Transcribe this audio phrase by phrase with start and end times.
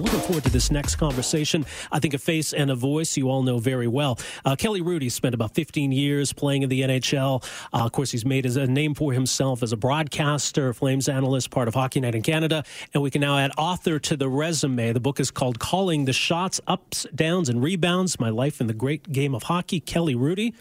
[0.00, 1.64] Looking forward to this next conversation.
[1.92, 4.18] I think a face and a voice you all know very well.
[4.44, 7.44] Uh, Kelly Hrudey spent about 15 years playing in the NHL.
[7.72, 11.68] Uh, of course, he's made a name for himself as a broadcaster, Flames analyst, part
[11.68, 12.64] of Hockey Night in Canada.
[12.92, 14.92] And we can now add author to the resume.
[14.92, 18.74] The book is called Calling the Shots, Ups, Downs, and Rebounds My Life in the
[18.74, 19.78] Great Game of Hockey.
[19.78, 20.54] Kelly Hrudey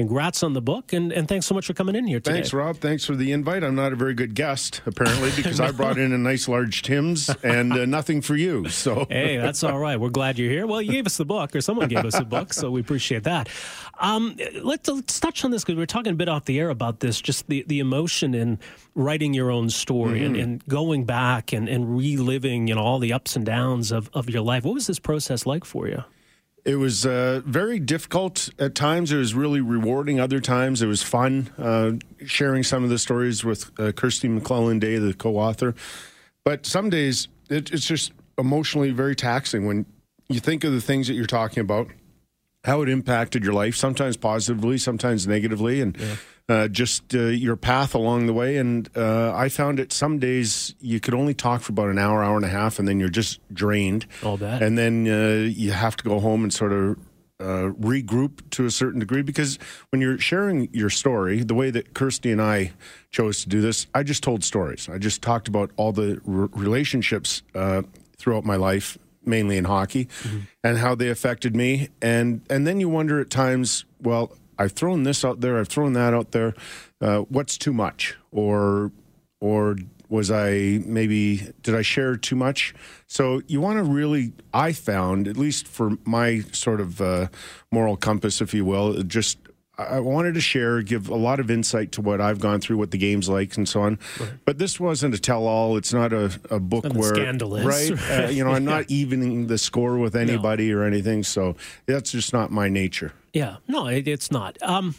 [0.00, 2.36] congrats on the book and, and thanks so much for coming in here today.
[2.36, 2.78] Thanks, Rob.
[2.78, 3.62] Thanks for the invite.
[3.62, 7.28] I'm not a very good guest, apparently, because I brought in a nice large Tim's
[7.42, 8.66] and uh, nothing for you.
[8.70, 10.00] So Hey, that's all right.
[10.00, 10.66] We're glad you're here.
[10.66, 13.24] Well, you gave us the book, or someone gave us a book, so we appreciate
[13.24, 13.50] that.
[13.98, 16.70] Um, let's, let's touch on this because we were talking a bit off the air
[16.70, 18.58] about this, just the, the emotion in
[18.94, 20.24] writing your own story Mm-hmm.
[20.24, 24.08] and, and going back and, and reliving you know, all the ups and downs of,
[24.14, 24.64] of your life.
[24.64, 26.04] What was this process like for you?
[26.70, 29.10] It was uh, very difficult at times.
[29.10, 30.20] It was really rewarding.
[30.20, 34.78] Other times, it was fun uh, sharing some of the stories with uh, Kirstie McLellan
[34.78, 35.74] Day, the co-author.
[36.44, 39.84] But some days, it, it's just emotionally very taxing when
[40.28, 41.88] you think of the things that you're talking about,
[42.62, 43.74] how it impacted your life.
[43.74, 45.96] Sometimes positively, sometimes negatively, and
[46.50, 48.56] uh, just uh, your path along the way.
[48.56, 52.22] And uh, I found it some days you could only talk for about an hour,
[52.24, 54.06] hour and a half, and then you're just drained.
[54.24, 54.60] All that.
[54.62, 56.98] And then uh, you have to go home and sort of
[57.38, 59.58] uh, regroup to a certain degree because
[59.90, 62.72] when you're sharing your story, the way that Kirstie and I
[63.10, 64.88] chose to do this, I just told stories.
[64.90, 67.82] I just talked about all the r- relationships uh,
[68.18, 70.08] throughout my life, mainly in hockey,
[70.64, 71.88] and how they affected me.
[72.02, 75.94] And and then you wonder at times, well, I've thrown this out there, I've thrown
[75.94, 76.54] that out there.
[77.00, 78.92] Uh, what's too much, or
[79.40, 79.76] or
[80.10, 82.74] was I maybe did I share too much?
[83.06, 87.28] So you want to really, I found at least for my sort of uh,
[87.72, 89.38] moral compass, if you will, just
[89.78, 92.90] I wanted to share, give a lot of insight to what I've gone through, what
[92.90, 93.98] the game's like, and so on.
[94.44, 95.78] But this wasn't a tell-all.
[95.78, 97.64] It's not a, a book Nothing where scandalous.
[97.64, 97.90] right.
[98.10, 101.22] Uh, you know, I'm not evening the score with anybody or anything.
[101.22, 103.12] So that's just not my nature.
[103.32, 104.60] Yeah, no, it, it's not.
[104.62, 104.94] Um,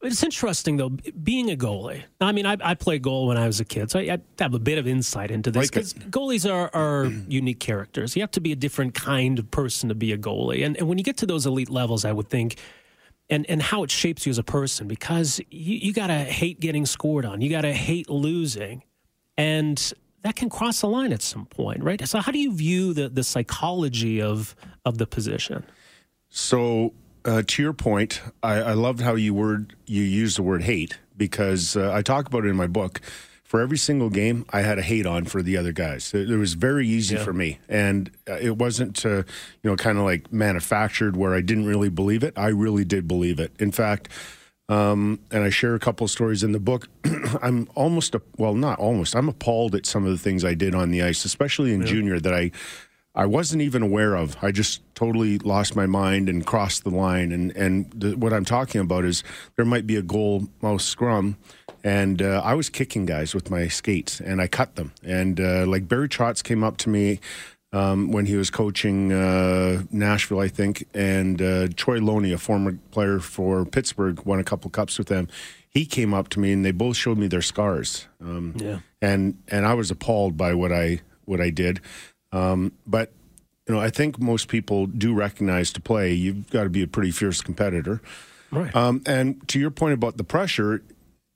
[0.00, 2.02] it's interesting though, being a goalie.
[2.20, 4.54] I mean, I, I played goal when I was a kid, so I, I have
[4.54, 8.14] a bit of insight into this Like because goalies are, are unique characters.
[8.14, 10.88] You have to be a different kind of person to be a goalie, and and
[10.88, 12.56] when you get to those elite levels, I would think.
[13.30, 16.60] And, and how it shapes you as a person because you, you got to hate
[16.60, 17.42] getting scored on.
[17.42, 18.82] You got to hate losing.
[19.36, 22.08] And that can cross the line at some point, right?
[22.08, 24.56] So, how do you view the, the psychology of,
[24.86, 25.62] of the position?
[26.30, 26.94] So,
[27.28, 30.98] uh, to your point, I, I loved how you word you use the word hate
[31.16, 33.00] because uh, I talk about it in my book.
[33.44, 36.12] For every single game, I had a hate on for the other guys.
[36.12, 39.22] It, it was very easy for me, and uh, it wasn't, uh,
[39.62, 42.34] you know, kind of like manufactured where I didn't really believe it.
[42.36, 43.52] I really did believe it.
[43.58, 44.10] In fact,
[44.68, 46.88] um, and I share a couple of stories in the book.
[47.42, 49.16] I'm almost, a, well, not almost.
[49.16, 52.20] I'm appalled at some of the things I did on the ice, especially in junior,
[52.20, 52.50] that I
[53.18, 54.36] I wasn't even aware of.
[54.40, 57.32] I just totally lost my mind and crossed the line.
[57.32, 59.24] And and the, what I'm talking about is
[59.56, 61.36] there might be a goal mouse scrum,
[61.82, 64.92] and uh, I was kicking guys with my skates, and I cut them.
[65.02, 67.18] And uh, like Barry Trotz came up to me.
[67.70, 72.78] Um, when he was coaching uh, Nashville, I think, and uh, Troy Loney, a former
[72.92, 75.28] player for Pittsburgh, won a couple cups with them.
[75.68, 78.06] He came up to me, and they both showed me their scars.
[78.22, 78.78] Um, Yeah.
[79.02, 81.80] and and I was appalled by what I what I did.
[82.32, 83.12] Um, but
[83.66, 86.86] you know, I think most people do recognize to play you've got to be a
[86.86, 88.00] pretty fierce competitor.
[88.50, 88.74] Right.
[88.74, 90.82] Um, and to your point about the pressure,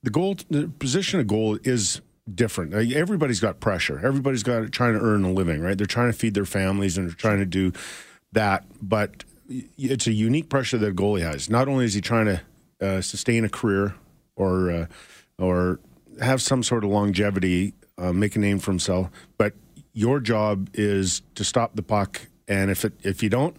[0.02, 2.00] the goal, the position of goal is
[2.32, 2.72] different.
[2.72, 4.00] Everybody's got pressure.
[4.04, 5.76] Everybody's got trying to earn a living, right?
[5.76, 7.72] They're trying to feed their families and they're trying to do
[8.32, 8.64] that.
[8.80, 9.24] But
[9.76, 11.50] it's a unique pressure that a goalie has.
[11.50, 12.40] Not only is he trying to
[12.80, 13.94] uh, sustain a career
[14.36, 14.86] or uh,
[15.38, 15.80] or
[16.20, 19.54] have some sort of longevity, uh, make a name for himself, but
[19.92, 22.20] your job is to stop the puck.
[22.48, 23.56] And if it if you don't,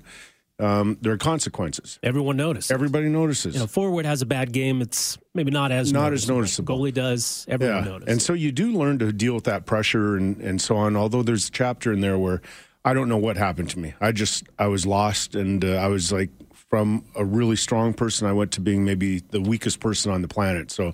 [0.59, 1.99] um, there are consequences.
[2.03, 2.71] Everyone notices.
[2.71, 3.55] Everybody notices.
[3.55, 4.81] you know, forward has a bad game.
[4.81, 6.77] It's maybe not as Not as noticeable.
[6.77, 7.45] Goalie does.
[7.49, 7.89] Everyone yeah.
[7.89, 8.11] notices.
[8.11, 10.95] And so you do learn to deal with that pressure and, and so on.
[10.95, 12.41] Although there's a chapter in there where
[12.85, 13.93] I don't know what happened to me.
[13.99, 16.29] I just, I was lost and uh, I was like
[16.69, 20.27] from a really strong person, I went to being maybe the weakest person on the
[20.27, 20.71] planet.
[20.71, 20.93] So,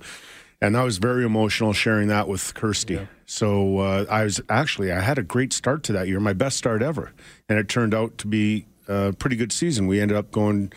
[0.62, 3.08] and I was very emotional sharing that with Kirstie.
[3.26, 6.58] So uh, I was actually, I had a great start to that year, my best
[6.58, 7.14] start ever.
[7.48, 9.88] And it turned out to be a pretty good season.
[9.88, 10.74] We ended up going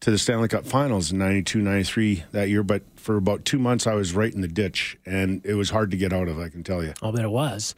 [0.00, 2.62] to the Stanley Cup Finals in 92, 93 that year.
[2.62, 5.92] But for about two months, I was right in the ditch, and it was hard
[5.92, 6.92] to get out of, I can tell you.
[7.00, 7.74] I'll bet it was.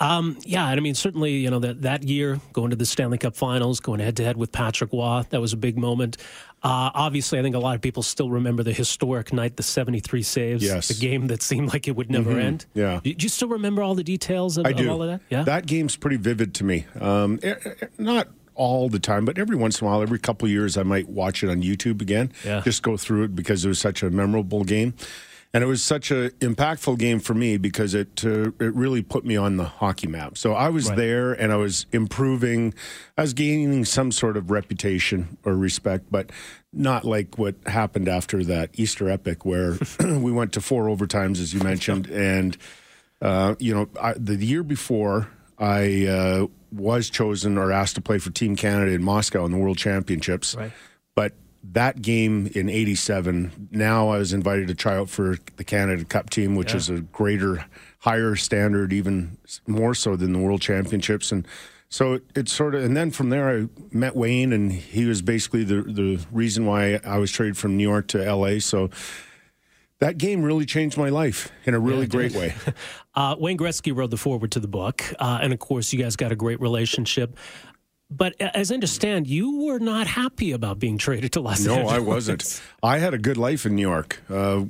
[0.00, 3.18] Um, yeah, and I mean, certainly, you know, that, that year, going to the Stanley
[3.18, 6.18] Cup finals, going head to head with Patrick Roy, that was a big moment.
[6.62, 10.22] Uh, obviously, I think a lot of people still remember the historic night, the 73
[10.22, 10.88] saves, yes.
[10.88, 12.40] the game that seemed like it would never mm-hmm.
[12.40, 12.66] end.
[12.74, 13.00] Yeah.
[13.02, 14.84] Do you still remember all the details of, I do.
[14.84, 15.20] Of all of that?
[15.30, 15.42] Yeah.
[15.44, 16.86] That game's pretty vivid to me.
[17.00, 20.46] Um, eh, eh, not all the time, but every once in a while, every couple
[20.46, 22.32] of years, I might watch it on YouTube again.
[22.44, 22.60] Yeah.
[22.60, 24.94] Just go through it because it was such a memorable game.
[25.54, 29.24] And it was such an impactful game for me because it uh, it really put
[29.24, 30.36] me on the hockey map.
[30.36, 30.96] So I was right.
[30.96, 32.74] there and I was improving.
[33.16, 36.30] I was gaining some sort of reputation or respect, but
[36.72, 41.54] not like what happened after that Easter epic where we went to four overtimes, as
[41.54, 42.08] you mentioned.
[42.18, 42.56] And,
[43.22, 45.28] uh, you know, I, the year before,
[45.58, 49.58] I uh, was chosen or asked to play for Team Canada in Moscow in the
[49.58, 50.54] World Championships.
[50.54, 50.72] Right.
[51.14, 56.04] But that game in 87 now i was invited to try out for the canada
[56.04, 56.76] cup team which yeah.
[56.76, 57.64] is a greater
[58.00, 61.46] higher standard even more so than the world championships and
[61.88, 65.20] so it, it, sort of and then from there i met wayne and he was
[65.20, 68.88] basically the, the reason why i was traded from new york to la so
[70.00, 72.54] that game really changed my life in a really yeah, great way.
[73.14, 76.14] Uh, Wayne Gretzky wrote the foreword to the book, uh, and of course, you guys
[76.14, 77.36] got a great relationship.
[78.10, 81.92] But as I understand, you were not happy about being traded to Los no, Angeles.
[81.92, 82.62] No, I wasn't.
[82.82, 84.22] I had a good life in New York.
[84.30, 84.64] Uh,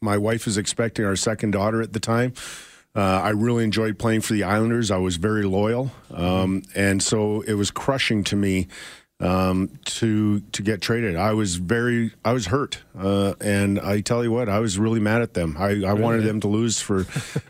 [0.00, 2.32] my wife was expecting our second daughter at the time.
[2.96, 4.90] Uh, I really enjoyed playing for the Islanders.
[4.90, 8.68] I was very loyal, um, and so it was crushing to me
[9.20, 11.14] um, to to get traded.
[11.14, 15.00] I was very I was hurt, uh, and I tell you what, I was really
[15.00, 15.56] mad at them.
[15.58, 17.06] I, I wanted them to lose for,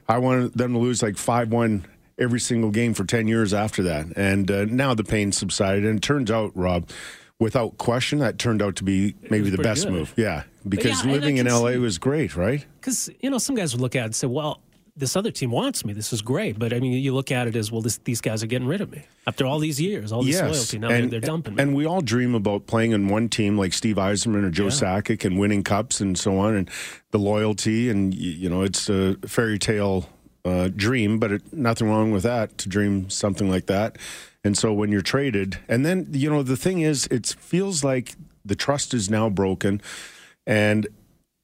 [0.09, 1.87] I wanted them to lose like five one
[2.19, 4.07] every single game for 10 years after that.
[4.17, 5.85] And uh, now the pain subsided.
[5.85, 6.91] And it turns out, Rob,
[7.39, 9.93] without question, that turned out to be maybe the best good.
[9.93, 10.15] move.
[10.17, 10.45] Yeah.
[10.69, 12.65] Because yeah, living in LA see, was great, right?
[12.81, 14.61] Because, you know, some guys would look at it and say, well,
[14.99, 15.93] this other team wants me.
[15.93, 16.59] This is great.
[16.59, 17.81] But I mean, you look at it as well.
[17.81, 20.51] This, these guys are getting rid of me after all these years, all this yes.
[20.51, 20.79] loyalty.
[20.81, 21.63] Now and, they're, they're, dumping me.
[21.63, 24.71] And we all dream about playing in one team like Steve Yzerman or Joe yeah.
[24.71, 26.71] Sakic and winning cups and so on, and
[27.13, 27.89] the loyalty.
[27.89, 30.09] And you know, it's a fairy tale
[30.45, 33.97] uh, dream, but it, nothing wrong with that to dream something like that.
[34.45, 38.15] And so when you're traded, and then you know the thing is, it feels like
[38.45, 39.83] the trust is now broken,
[40.47, 40.87] and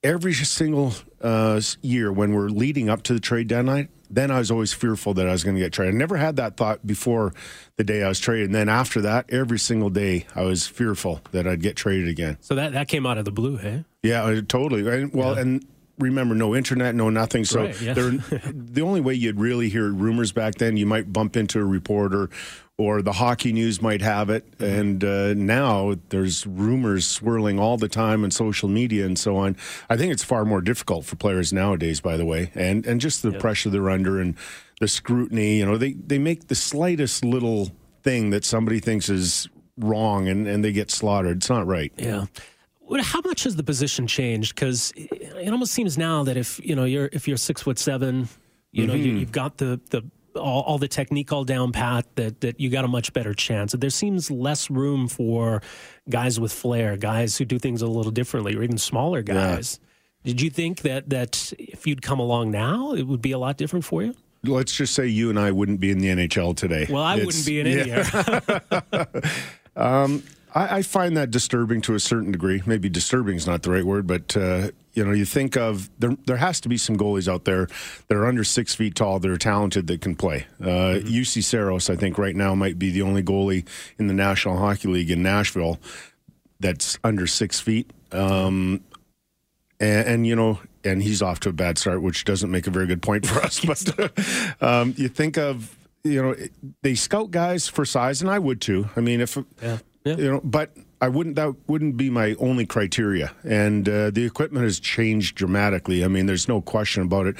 [0.02, 4.50] every single uh, year when we're leading up to the trade deadline, then I was
[4.50, 5.94] always fearful that I was going to get traded.
[5.94, 7.32] I never had that thought before
[7.76, 8.46] the day I was traded.
[8.46, 12.36] And then after that, every single day, I was fearful that I'd get traded again.
[12.40, 13.84] So that, that came out of the blue, hey?
[14.02, 14.82] Yeah, totally.
[14.82, 15.40] Well, yeah.
[15.40, 15.66] and
[15.98, 17.44] remember no internet, no nothing.
[17.44, 17.94] So right, yeah.
[17.94, 22.30] the only way you'd really hear rumors back then, you might bump into a reporter
[22.76, 24.50] or the hockey news might have it.
[24.58, 24.80] Mm-hmm.
[24.80, 29.56] And uh, now there's rumors swirling all the time on social media and so on.
[29.88, 33.22] I think it's far more difficult for players nowadays, by the way, and and just
[33.22, 33.40] the yep.
[33.40, 34.36] pressure they're under and
[34.80, 35.58] the scrutiny.
[35.58, 37.70] You know, they they make the slightest little
[38.02, 39.48] thing that somebody thinks is
[39.78, 41.38] wrong and, and they get slaughtered.
[41.38, 41.92] It's not right.
[41.96, 42.26] Yeah
[43.02, 44.54] how much has the position changed?
[44.54, 48.28] Because it almost seems now that if you know you're if you're six foot seven,
[48.72, 49.16] you know mm-hmm.
[49.16, 50.02] you, have got the the
[50.36, 53.72] all, all, the technique all down pat that that you got a much better chance.
[53.72, 55.62] There seems less room for
[56.08, 59.78] guys with flair, guys who do things a little differently, or even smaller guys.
[59.80, 60.32] Yeah.
[60.32, 63.56] Did you think that that if you'd come along now, it would be a lot
[63.56, 64.14] different for you?
[64.42, 66.86] Let's just say you and I wouldn't be in the NHL today.
[66.90, 69.04] Well, I it's, wouldn't be in any yeah.
[69.76, 70.22] um,
[70.54, 72.62] I, I, find that disturbing to a certain degree.
[72.64, 76.16] Maybe disturbing is not the right word, but uh, you know, you think of there.
[76.26, 77.66] There has to be some goalies out there
[78.08, 80.46] that are under six feet tall that are talented that can play.
[80.60, 81.08] Uh, mm-hmm.
[81.08, 83.66] Juuse Saros, I think, right now might be the only goalie
[83.98, 85.78] in the National Hockey League in Nashville
[86.60, 87.90] that's under six feet.
[88.12, 88.82] Um,
[89.80, 92.70] and, and, you know, and he's off to a bad start, which doesn't make a
[92.70, 93.60] very good point for us.
[93.64, 94.12] But
[94.62, 96.36] um, you think of you know
[96.82, 98.88] they scout guys for size, and I would too.
[98.94, 99.78] I mean, if yeah.
[100.04, 100.16] Yeah.
[100.16, 101.36] You know, but I wouldn't.
[101.36, 103.32] That wouldn't be my only criteria.
[103.42, 106.04] And uh, the equipment has changed dramatically.
[106.04, 107.36] I mean, there's no question about it.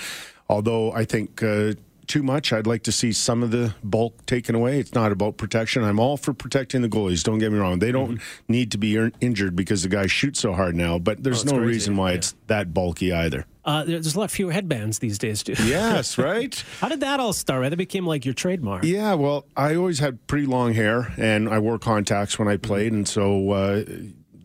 [0.48, 1.74] Although I think uh,
[2.06, 2.52] too much.
[2.52, 4.78] I'd like to see some of the bulk taken away.
[4.78, 5.82] It's not about protection.
[5.84, 7.22] I'm all for protecting the goalies.
[7.22, 7.78] Don't get me wrong.
[7.78, 8.52] They don't mm-hmm.
[8.52, 10.98] need to be injured because the guys shoot so hard now.
[10.98, 11.66] But there's oh, no crazy.
[11.66, 12.16] reason why yeah.
[12.16, 13.46] it's that bulky either.
[13.64, 15.54] Uh, there's a lot fewer headbands these days, too.
[15.64, 16.62] Yes, right.
[16.80, 17.62] How did that all start?
[17.62, 17.68] Right?
[17.68, 18.84] That became like your trademark.
[18.84, 22.92] Yeah, well, I always had pretty long hair, and I wore contacts when I played,
[22.92, 22.96] mm-hmm.
[22.96, 23.84] and so uh,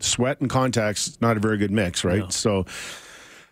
[0.00, 2.20] sweat and contacts not a very good mix, right?
[2.20, 2.28] No.
[2.28, 2.66] So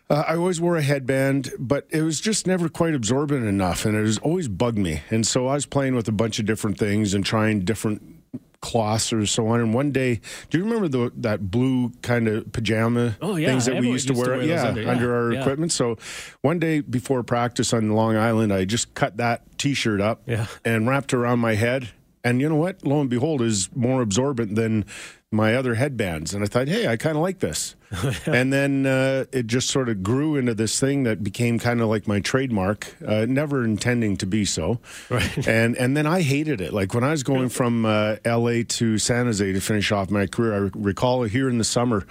[0.09, 3.95] uh, I always wore a headband, but it was just never quite absorbent enough, and
[3.95, 5.01] it was always bugged me.
[5.09, 8.18] And so I was playing with a bunch of different things and trying different
[8.61, 9.59] cloths or so on.
[9.61, 13.47] And one day, do you remember the, that blue kind of pajama Oh, yeah.
[13.49, 14.37] things that we used to used to wear?
[14.37, 15.39] wear those yeah, under- under, our yeah.
[15.41, 15.71] equipment.
[15.71, 15.97] So
[16.41, 20.47] one day before practice on Long Island, I just cut that T-shirt up Yeah.
[20.65, 21.89] and wrapped around my head.
[22.23, 22.85] And you know what?
[22.85, 24.85] Lo and behold, is more absorbent than
[25.31, 26.33] my other headbands.
[26.33, 27.75] And I thought, hey, I kind of like this.
[28.25, 31.87] and then uh, it just sort of grew into this thing that became kind of
[31.87, 34.79] like my trademark, uh, never intending to be so.
[35.09, 35.29] Right.
[35.49, 36.73] And and then I hated it.
[36.73, 38.63] Like when I was going from uh, L.A.
[38.63, 42.05] to San Jose to finish off my career, I recall here in the summer.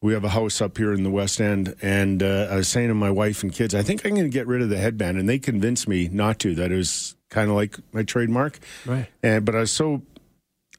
[0.00, 2.86] We have a house up here in the West End, and uh, I was saying
[2.88, 5.18] to my wife and kids, I think I'm going to get rid of the headband,
[5.18, 6.54] and they convinced me not to.
[6.54, 8.60] That it was kind of like my trademark.
[8.86, 9.06] Right.
[9.24, 10.02] And but I was so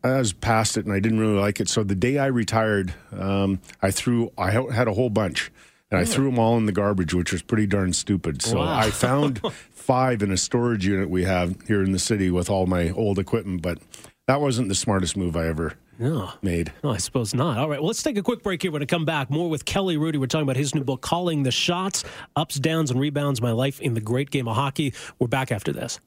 [0.03, 1.67] I was past it, and I didn't really like it.
[1.69, 5.51] So the day I retired, um, I threw I had a whole bunch,
[5.91, 8.41] and I threw them all in the garbage, which was pretty darn stupid.
[8.41, 8.77] So Wow.
[8.79, 9.41] I found
[9.71, 13.19] five in a storage unit we have here in the city with all my old
[13.19, 13.79] equipment, but
[14.27, 16.31] that wasn't the smartest move I ever No.
[16.41, 16.71] made.
[16.83, 17.57] No, I suppose not.
[17.57, 17.79] All right.
[17.81, 18.71] Well, let's take a quick break here.
[18.71, 20.17] When I come back, more with Kelly Hrudey.
[20.17, 22.03] We're talking about his new book, Calling the Shots
[22.35, 24.93] Ups, Downs, and Rebounds My Life in the Great Game of Hockey.
[25.17, 25.99] We're back after this.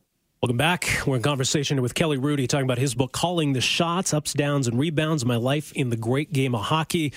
[0.42, 1.02] Welcome back.
[1.06, 4.66] We're in conversation with Kelly Hrudey talking about his book, Calling the Shots Ups, Downs,
[4.66, 7.12] and Rebounds My Life in the Great Game of Hockey.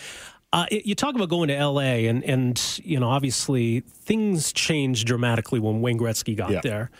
[0.53, 5.59] Uh, you talk about going to LA, and, and, you know, obviously things changed dramatically
[5.59, 6.61] when Wayne Gretzky got Yeah.
[6.61, 6.91] there.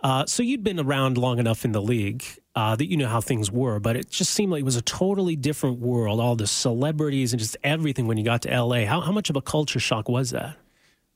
[0.00, 2.24] Uh, so you'd been around long enough in the league
[2.56, 4.82] uh, that you know how things were, but it just seemed like it was a
[4.82, 6.18] totally different world.
[6.18, 8.86] All the celebrities and just everything when you got to LA.
[8.86, 10.56] How, how much of a culture shock was that?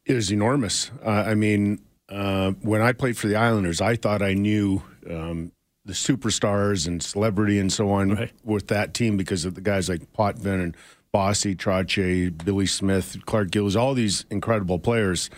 [0.05, 0.91] It was enormous.
[1.03, 5.53] Uh, I mean, uh, when I played for the Islanders, I thought I knew um,
[5.85, 8.33] the superstars and celebrity and so on Right.
[8.45, 10.77] with that team because of the guys like Potvin and
[11.13, 15.31] Bossy, Trache, Billy Smith, Clark Gillies, all these incredible players.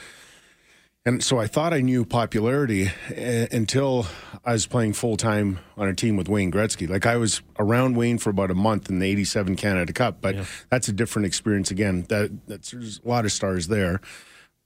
[1.07, 4.07] And so I thought I knew popularity uh, until
[4.45, 6.89] I was playing full time on a team with Wayne Gretzky.
[6.89, 10.37] Like I was around Wayne for about a month in the '87 Canada Cup, but
[10.69, 11.71] that's a different experience.
[11.71, 14.03] Again, that that's there's a lot of stars there,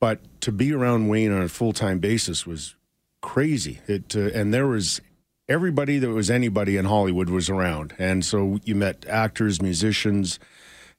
[0.00, 2.74] but to be around Wayne on a full time basis was
[3.20, 3.80] crazy.
[3.86, 5.00] It uh, and there was
[5.48, 10.38] everybody that was anybody in Hollywood was around, and so you met actors, musicians,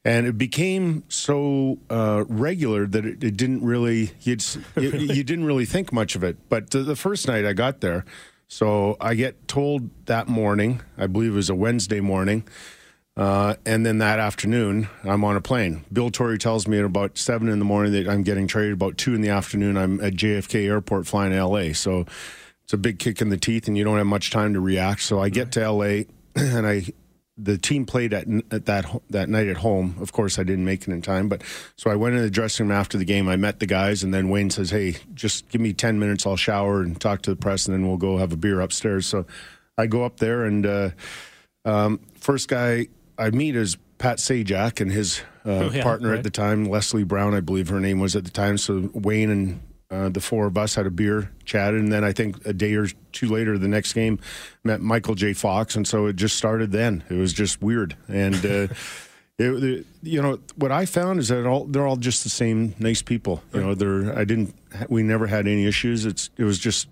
[0.04, 4.44] and it became so uh, regular that it, it didn't really you'd,
[4.76, 6.38] you, you didn't really think much of it.
[6.50, 8.06] But the, the first night I got there,
[8.48, 12.44] so I get told that morning, I believe it was a Wednesday morning.
[13.18, 15.86] Uh, and then that afternoon, I'm on a plane.
[15.92, 18.74] Bill Torrey tells me at about seven in the morning that I'm getting traded.
[18.74, 21.72] About two in the afternoon, I'm at JFK Airport flying to LA.
[21.72, 22.06] So
[22.66, 25.02] it's a big kick in the teeth, and you don't have much time to react.
[25.02, 26.04] So I get to LA,
[26.36, 26.88] and I
[27.38, 29.96] the team played at, at that that night at home.
[30.02, 31.42] Of course, I didn't make it in time, but
[31.78, 33.30] so I went in the dressing room after the game.
[33.30, 36.26] I met the guys, and then Wayne says, "Hey, just give me ten minutes.
[36.26, 39.08] I'll shower and talk to the press, and then we'll go have a beer upstairs."
[39.08, 39.26] So
[39.78, 40.90] I go up there, and uh,
[41.66, 46.18] um, first guy I meet is Pat Sajak and his uh, Oh, yeah, partner right.
[46.18, 48.58] at the time, Lesly Brown, I believe her name was at the time.
[48.58, 52.12] So Wayne and uh, the four of us had a beer, chatted, and then I
[52.12, 54.20] think a day or two later, the next game,
[54.64, 55.34] met Michael J.
[55.34, 57.04] Fox, and so it just started then.
[57.10, 58.68] It was just weird, and uh,
[59.38, 62.76] it, it- you know what I found is that all they're all just the same
[62.80, 63.42] nice people.
[63.54, 64.56] You know, they're I didn't
[64.90, 66.06] we never had any issues.
[66.06, 66.88] It's it was just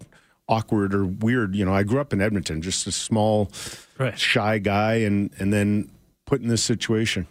[0.47, 1.55] awkward or weird.
[1.55, 3.51] You know, I grew up in Edmonton, just a small,
[3.97, 4.17] Right.
[4.17, 5.89] shy guy, and and then
[6.25, 7.27] put in this situation.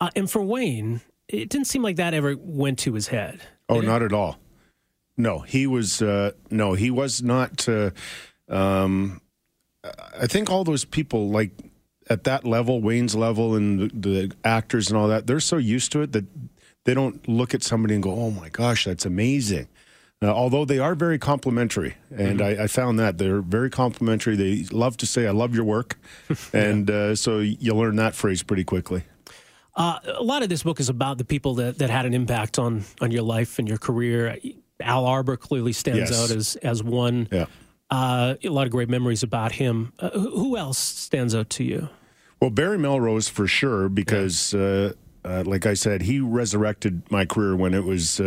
[0.00, 3.40] Uh, and for Wayne, it didn't seem like that ever went to his head.
[3.68, 4.38] Oh, not at all.
[5.16, 6.02] No, he was.
[6.02, 7.68] Uh, no, he was not.
[7.68, 7.90] Uh,
[8.48, 9.20] um,
[10.18, 11.52] I think all those people, like
[12.10, 15.92] at that level, Wayne's level, and the, the actors and all that, they're so used
[15.92, 16.24] to it that
[16.84, 19.68] they don't look at somebody and go, "Oh my gosh, that's amazing."
[20.24, 24.36] Uh, although they are very complimentary, and I, I found that they're very complimentary.
[24.36, 25.98] They love to say, "I love your work,"
[26.54, 29.02] and uh, so you learn that phrase pretty quickly.
[29.76, 32.58] Uh, a lot of this book is about the people that, that had an impact
[32.58, 34.38] on, on your life and your career.
[34.80, 36.22] Al Arbour clearly stands Yes.
[36.22, 37.28] out as, as one.
[37.32, 37.46] Yeah.
[37.90, 39.92] Uh, a lot of great memories about him.
[39.98, 41.88] Uh, who else stands out to you?
[42.40, 44.92] Well, Barry Melrose for sure, because uh,
[45.24, 48.20] uh, like I said, he resurrected my career when it was.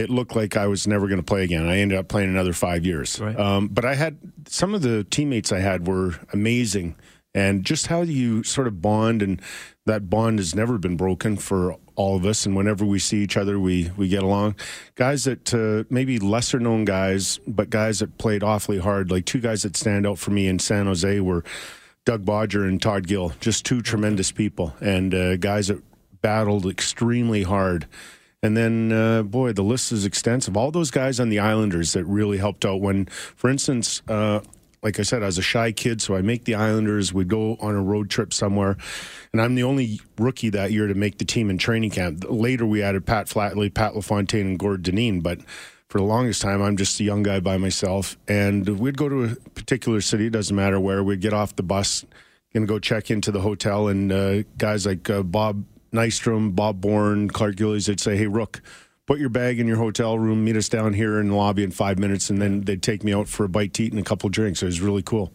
[0.00, 1.68] It looked like I was never going to play again.
[1.68, 3.20] I ended up playing another five years.
[3.20, 3.38] Right.
[3.38, 6.96] Um, but I had some of the teammates I had were amazing,
[7.34, 9.40] and just how you sort of bond, and
[9.86, 12.46] that bond has never been broken for all of us.
[12.46, 14.56] And whenever we see each other, we we get along.
[14.94, 19.10] Guys that uh, maybe lesser known guys, but guys that played awfully hard.
[19.10, 21.44] Like two guys that stand out for me in San Jose were.
[22.06, 25.82] Doug Bodger and Todd Gill, just two tremendous people and uh, guys that
[26.22, 27.86] battled extremely hard.
[28.42, 30.56] And then, uh, boy, the list is extensive.
[30.56, 32.80] All those guys on the Islanders that really helped out.
[32.80, 34.40] When, for instance, uh,
[34.82, 37.12] like I said, I was a shy kid, so I make the Islanders.
[37.12, 38.78] We'd go on a road trip somewhere,
[39.32, 42.24] and I'm the only rookie that year to make the team in training camp.
[42.28, 45.40] Later, we added Pat Flatley, Pat LaFontaine, and Gord Dineen, but
[45.88, 48.16] for the longest time, I'm just a young guy by myself.
[48.26, 51.04] And we'd go to a particular city, it doesn't matter where.
[51.04, 52.06] We'd get off the bus,
[52.54, 57.28] and go check into the hotel, and uh, guys like uh, Bob Nystrom, Bob Bourne,
[57.28, 58.62] Clark Gillies, they'd say, "Hey, Rook."
[59.06, 60.44] Put your bag in your hotel room.
[60.44, 63.12] Meet us down here in the lobby in five minutes, and then they'd take me
[63.12, 64.62] out for a bite to eat and a couple drinks.
[64.62, 65.32] It was really cool.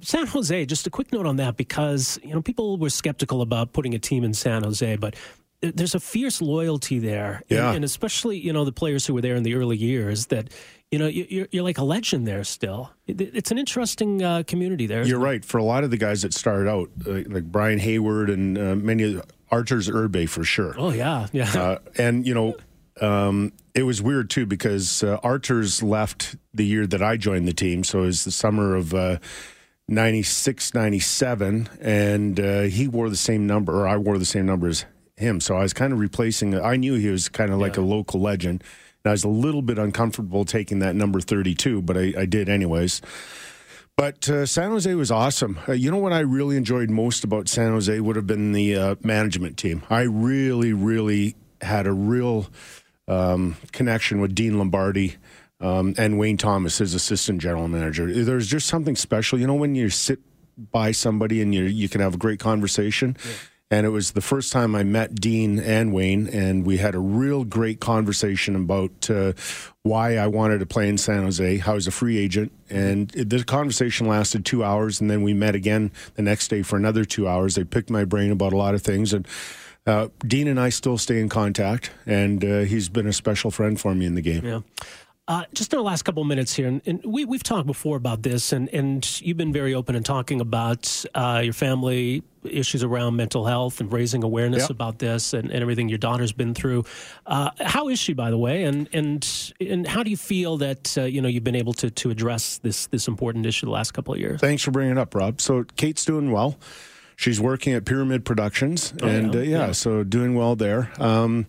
[0.00, 3.72] San Jose, just a quick note on that because you know people were skeptical about
[3.72, 5.14] putting a team in San Jose, but
[5.60, 7.68] there's a fierce loyalty there, yeah.
[7.68, 10.48] and, and especially you know the players who were there in the early years that
[10.90, 12.90] you know you're, you're like a legend there still.
[13.06, 15.06] It's an interesting uh, community there.
[15.06, 15.44] You're right.
[15.44, 19.20] For a lot of the guys that started out, like Brian Hayward and uh, many
[19.52, 20.74] Arturs Irbe for sure.
[20.76, 21.52] Oh yeah, yeah.
[21.52, 22.56] Uh, and you know
[23.00, 27.52] um, it was weird too because uh, Arturs left the year that I joined the
[27.52, 29.18] team, so it was the summer of uh,
[29.88, 34.68] 96, 97, and uh, he wore the same number, or I wore the same number
[34.68, 35.40] as him.
[35.40, 36.58] So I was kind of replacing.
[36.58, 37.82] I knew he was kind of like yeah.
[37.82, 38.64] a local legend,
[39.04, 42.48] and I was a little bit uncomfortable taking that number 32, but I, I did
[42.48, 43.02] anyways.
[43.96, 45.58] But uh, San Jose was awesome.
[45.68, 48.76] Uh, you know what I really enjoyed most about San Jose would have been the
[48.76, 49.82] uh, management team.
[49.90, 52.46] I really, really had a real
[53.06, 55.16] um, connection with Dean Lombardi
[55.60, 58.12] um, and Wayne Thomas, his assistant general manager.
[58.24, 59.38] There's just something special.
[59.38, 60.18] You know, when you sit
[60.56, 63.16] by somebody and you you can have a great conversation.
[63.24, 63.32] Yeah.
[63.72, 66.98] And it was the first time I met Dean and Wayne, and we had a
[66.98, 69.32] real great conversation about uh,
[69.82, 71.56] why I wanted to play in San Jose.
[71.56, 75.22] How I was a free agent, and it, the conversation lasted two hours, and then
[75.22, 77.54] we met again the next day for another two hours.
[77.54, 79.26] They picked my brain about a lot of things, and
[79.86, 83.80] uh, Dean and I still stay in contact, and uh, he's been a special friend
[83.80, 84.44] for me in the game.
[84.44, 84.60] Yeah.
[85.28, 87.96] Uh, just in the last couple of minutes here, and, and, we, we've talked before
[87.96, 92.82] about this, and, and you've been very open in talking about uh, your family issues
[92.82, 94.70] around mental health and raising awareness yep.
[94.70, 96.84] about this and, and, everything your daughter's been through.
[97.24, 100.98] Uh, how is she, by the way, and and and how do you feel that
[100.98, 103.92] uh, you know you've been able to to address this this important issue the last
[103.92, 104.40] couple of years?
[104.40, 105.40] Thanks for bringing it up, Rob.
[105.40, 106.58] So Kate's doing well
[107.14, 109.40] she's working at Pyramid Productions, oh, and yeah.
[109.40, 109.72] Uh, yeah, yeah.
[109.72, 110.90] so doing well there.
[110.98, 111.46] Um,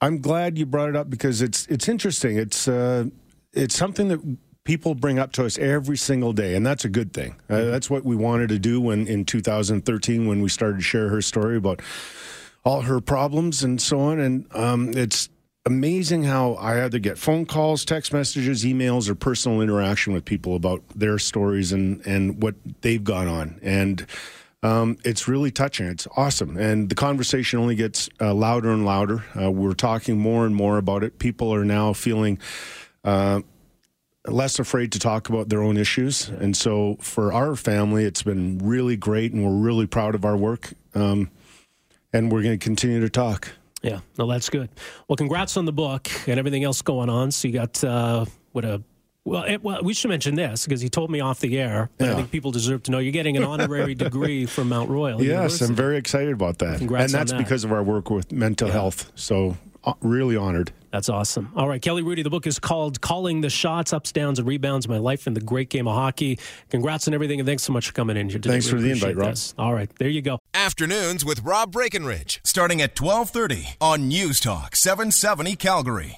[0.00, 2.36] I'm glad you brought it up because it's it's interesting.
[2.36, 3.06] It's uh,
[3.52, 4.20] it's something that
[4.64, 7.36] people bring up to us every single day, and that's a good thing.
[7.48, 7.70] Uh, mm-hmm.
[7.70, 11.22] that's what we wanted to do when in 2013 when we started to share her
[11.22, 11.80] story about
[12.64, 14.18] all her problems and so on.
[14.18, 15.30] And um, it's
[15.64, 20.56] amazing how I either get phone calls, text messages, emails, or personal interaction with people
[20.56, 24.06] about their stories and and what they've gone on and
[24.66, 25.86] um, it's really touching.
[25.86, 26.56] It's awesome.
[26.56, 29.24] And the conversation only gets uh, louder and louder.
[29.40, 31.20] Uh, we're talking more and more about it.
[31.20, 32.38] People are now feeling
[33.04, 33.42] uh,
[34.26, 36.28] less afraid to talk about their own issues.
[36.28, 40.36] And so for our family, it's been really great, and we're really proud of our
[40.36, 40.72] work.
[40.94, 41.30] Um,
[42.12, 43.52] and we're going to continue to talk.
[43.82, 44.70] Yeah, no, that's good.
[45.06, 47.30] Well, congrats on the book and everything else going on.
[47.30, 48.82] So you got uh, what a
[49.26, 51.90] well, it, well, we should mention this because he told me off the air.
[51.98, 52.12] But yeah.
[52.12, 55.20] I think people deserve to know you're getting an honorary degree from Mount Royal.
[55.20, 55.64] Yes, University.
[55.64, 56.78] I'm very excited about that.
[56.78, 57.38] Congrats and that's that.
[57.38, 58.74] because of our work with mental yeah.
[58.74, 59.10] health.
[59.16, 60.72] So, uh, really honored.
[60.92, 61.52] That's awesome.
[61.56, 64.88] All right, Kelly Hrudey, the book is called Calling the Shots, Ups, Downs, and Rebounds
[64.88, 66.38] My Life in the Great Game of Hockey.
[66.70, 68.52] Congrats on everything, and thanks so much for coming in here today.
[68.52, 69.30] Thanks we for the invite, Rob.
[69.30, 69.54] This.
[69.58, 70.38] All right, there you go.
[70.54, 76.14] Afternoons with Rob Breckenridge, starting at 1230 on News Talk 770 Calgary.